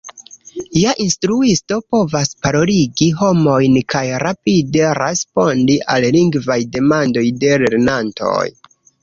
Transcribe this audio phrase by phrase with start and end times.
[0.83, 8.43] Ja instruisto povas paroligi homojn kaj rapide respondi al lingvaj demandoj de lernantoj.